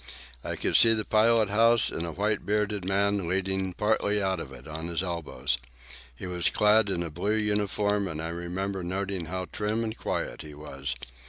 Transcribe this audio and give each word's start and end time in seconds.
I 0.43 0.55
could 0.55 0.75
see 0.75 0.95
the 0.95 1.05
pilot 1.05 1.49
house 1.49 1.91
and 1.91 2.07
a 2.07 2.11
white 2.11 2.43
bearded 2.43 2.85
man 2.85 3.27
leaning 3.27 3.71
partly 3.73 4.19
out 4.19 4.39
of 4.39 4.51
it, 4.51 4.67
on 4.67 4.87
his 4.87 5.03
elbows. 5.03 5.59
He 6.15 6.25
was 6.25 6.49
clad 6.49 6.89
in 6.89 7.03
a 7.03 7.11
blue 7.11 7.35
uniform, 7.35 8.07
and 8.07 8.19
I 8.19 8.29
remember 8.29 8.83
noting 8.83 9.25
how 9.25 9.45
trim 9.45 9.83
and 9.83 9.95
quiet 9.95 10.41
he 10.41 10.55
was. 10.55 10.95